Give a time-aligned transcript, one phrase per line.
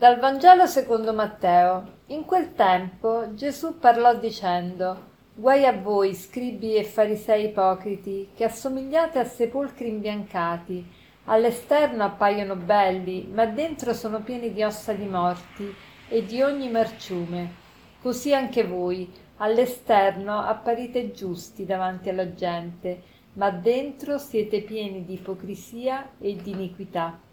[0.00, 1.98] Dal Vangelo secondo Matteo.
[2.06, 9.18] In quel tempo Gesù parlò dicendo Guai a voi, scribi e farisei ipocriti, che assomigliate
[9.18, 10.90] a sepolcri imbiancati.
[11.24, 15.70] All'esterno appaiono belli, ma dentro sono pieni di ossa di morti
[16.08, 17.52] e di ogni marciume.
[18.00, 23.02] Così anche voi, all'esterno apparite giusti davanti alla gente,
[23.34, 27.28] ma dentro siete pieni di ipocrisia e di iniquità.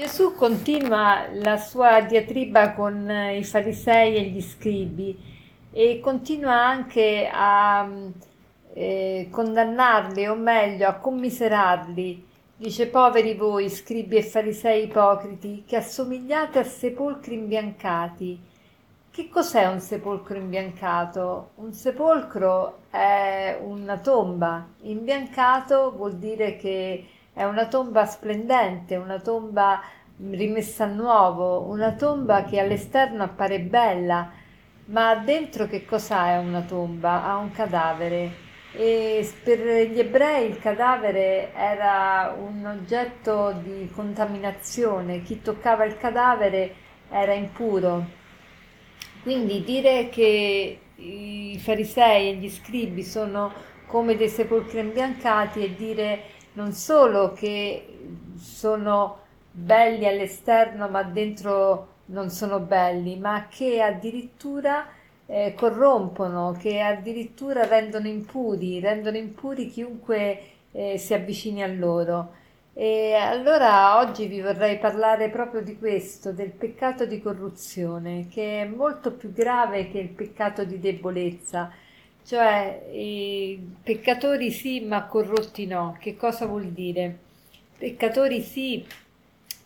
[0.00, 5.14] Gesù continua la sua diatriba con eh, i farisei e gli scribi
[5.70, 7.86] e continua anche a
[8.72, 12.26] eh, condannarli, o meglio, a commiserarli.
[12.56, 18.40] Dice, poveri voi, scribi e farisei ipocriti, che assomigliate a sepolcri imbiancati.
[19.10, 21.50] Che cos'è un sepolcro imbiancato?
[21.56, 24.66] Un sepolcro è una tomba.
[24.80, 29.82] Imbiancato vuol dire che è una tomba splendente, una tomba
[30.30, 34.30] rimessa a nuovo, una tomba che all'esterno appare bella,
[34.86, 37.24] ma dentro che cosa è una tomba?
[37.24, 45.42] Ha un cadavere e per gli ebrei il cadavere era un oggetto di contaminazione, chi
[45.42, 46.74] toccava il cadavere
[47.10, 48.18] era impuro.
[49.22, 53.52] Quindi dire che i farisei e gli scribi sono
[53.86, 56.22] come dei sepolcri imbiancati e dire
[56.52, 57.98] non solo che
[58.38, 59.18] sono
[59.50, 64.86] belli all'esterno ma dentro non sono belli, ma che addirittura
[65.26, 70.40] eh, corrompono, che addirittura rendono impuri, rendono impuri chiunque
[70.72, 72.38] eh, si avvicini a loro.
[72.72, 78.64] E allora oggi vi vorrei parlare proprio di questo, del peccato di corruzione, che è
[78.64, 81.70] molto più grave che il peccato di debolezza
[82.30, 85.96] cioè, i peccatori sì, ma corrotti no.
[85.98, 87.18] Che cosa vuol dire?
[87.76, 88.86] Peccatori sì,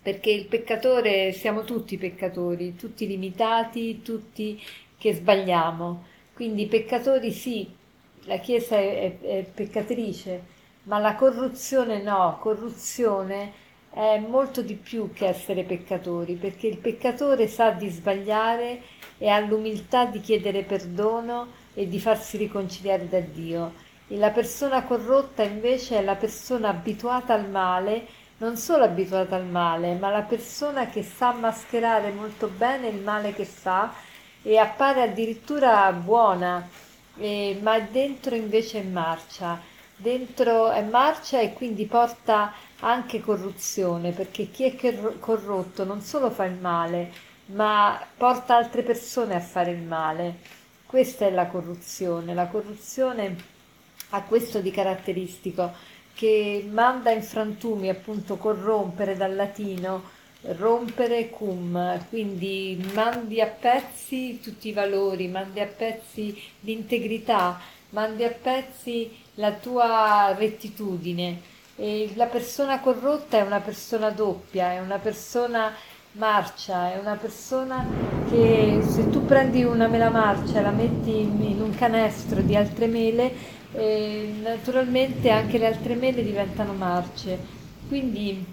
[0.00, 4.59] perché il peccatore siamo tutti peccatori, tutti limitati, tutti
[4.97, 6.05] che sbagliamo.
[6.33, 7.69] Quindi peccatori sì,
[8.22, 10.43] la Chiesa è, è, è peccatrice,
[10.84, 13.53] ma la corruzione no, corruzione
[13.91, 18.81] è molto di più che essere peccatori, perché il peccatore sa di sbagliare
[19.19, 23.75] e ha l'umiltà di chiedere perdono e di farsi riconciliare da Dio.
[24.09, 28.07] E la persona corrotta invece è la persona abituata al male,
[28.39, 33.33] non solo abituata al male, ma la persona che sa mascherare molto bene il male
[33.33, 33.93] che fa
[34.43, 36.69] e appare addirittura buona,
[37.17, 39.61] eh, ma dentro invece è marcia.
[39.97, 46.45] Dentro è marcia e quindi porta anche corruzione, perché chi è corrotto non solo fa
[46.45, 47.13] il male,
[47.47, 50.63] ma porta altre persone a fare il male.
[50.94, 52.34] Questa è la corruzione.
[52.34, 53.37] La corruzione
[54.10, 55.72] ha questo di caratteristico
[56.15, 60.04] che manda in frantumi, appunto corrompere dal latino,
[60.43, 68.31] rompere cum, quindi mandi a pezzi tutti i valori, mandi a pezzi l'integrità, mandi a
[68.31, 71.41] pezzi la tua rettitudine.
[71.75, 75.75] E la persona corrotta è una persona doppia, è una persona
[76.15, 77.85] marcia, è una persona
[78.29, 82.87] che se tu prendi una mela marcia e la metti in un canestro di altre
[82.87, 83.33] mele,
[83.73, 87.39] eh, naturalmente anche le altre mele diventano marce.
[87.89, 88.45] Quindi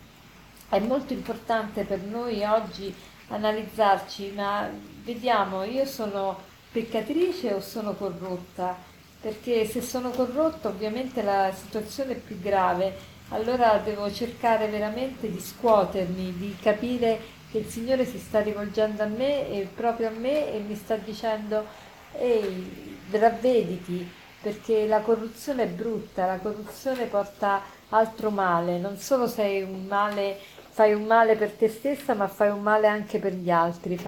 [0.70, 2.94] è molto importante per noi oggi
[3.28, 4.68] analizzarci, ma
[5.04, 6.38] vediamo, io sono
[6.72, 8.76] peccatrice o sono corrotta?
[9.22, 15.40] Perché se sono corrotta ovviamente la situazione è più grave, allora devo cercare veramente di
[15.40, 20.54] scuotermi, di capire che il Signore si sta rivolgendo a me e proprio a me
[20.54, 21.66] e mi sta dicendo
[22.14, 24.10] ehi, ravvediti
[24.42, 30.38] perché la corruzione è brutta, la corruzione porta altro male, non solo sei un male,
[30.70, 34.04] fai un male per te stessa, ma fai un male anche per gli altri.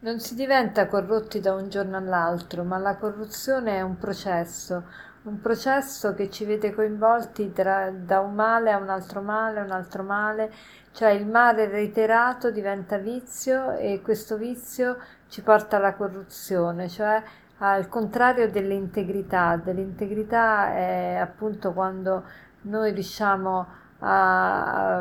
[0.00, 4.84] Non si diventa corrotti da un giorno all'altro, ma la corruzione è un processo,
[5.22, 9.70] un processo che ci vede coinvolti tra, da un male a un altro male, un
[9.70, 10.52] altro male,
[10.92, 14.98] cioè il male reiterato diventa vizio e questo vizio
[15.28, 17.22] ci porta alla corruzione, cioè
[17.58, 19.56] al contrario dell'integrità.
[19.56, 22.24] Dell'integrità è appunto quando
[22.62, 23.66] noi riusciamo
[24.00, 24.98] a,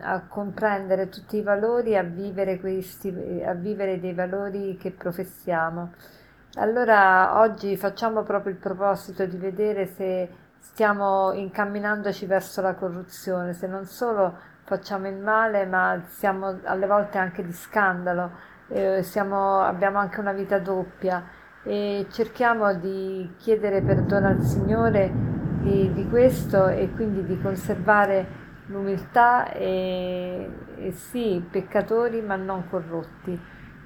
[0.00, 5.92] a, comprendere tutti i valori, a vivere, questi, a vivere dei valori che professiamo.
[6.56, 10.28] Allora oggi facciamo proprio il proposito di vedere se
[10.58, 17.18] stiamo incamminandoci verso la corruzione, se non solo facciamo il male, ma siamo alle volte
[17.18, 18.30] anche di scandalo,
[18.68, 21.22] eh, siamo, abbiamo anche una vita doppia
[21.62, 25.12] e cerchiamo di chiedere perdono al Signore
[25.60, 30.48] di, di questo e quindi di conservare l'umiltà e,
[30.78, 33.38] e sì, peccatori ma non corrotti.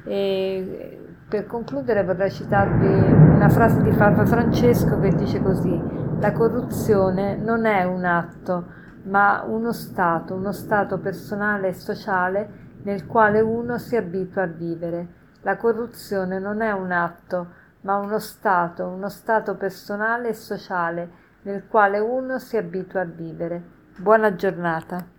[0.04, 5.82] E per concludere vorrei citarvi una frase di Papa Francesco che dice così,
[6.20, 13.06] la corruzione non è un atto, ma uno stato, uno stato personale e sociale nel
[13.06, 15.14] quale uno si abitua a vivere.
[15.42, 21.66] La corruzione non è un atto, ma uno stato, uno stato personale e sociale nel
[21.68, 23.62] quale uno si abitua a vivere.
[23.96, 25.15] Buona giornata.